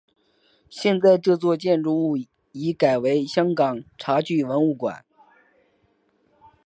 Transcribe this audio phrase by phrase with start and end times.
[0.67, 2.17] 现在这座建筑物
[2.53, 5.05] 已改为香港茶具文物馆。